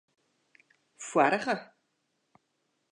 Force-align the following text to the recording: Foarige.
Foarige. 1.09 1.55